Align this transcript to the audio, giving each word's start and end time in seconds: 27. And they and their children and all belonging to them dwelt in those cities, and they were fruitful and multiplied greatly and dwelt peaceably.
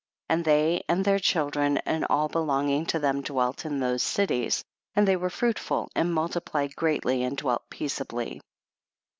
27. 0.29 0.39
And 0.39 0.45
they 0.79 0.83
and 0.89 1.05
their 1.05 1.19
children 1.19 1.77
and 1.85 2.07
all 2.09 2.27
belonging 2.27 2.87
to 2.87 2.97
them 2.97 3.21
dwelt 3.21 3.67
in 3.67 3.79
those 3.79 4.01
cities, 4.01 4.63
and 4.95 5.07
they 5.07 5.15
were 5.15 5.29
fruitful 5.29 5.91
and 5.95 6.11
multiplied 6.11 6.75
greatly 6.75 7.21
and 7.21 7.37
dwelt 7.37 7.69
peaceably. 7.69 8.41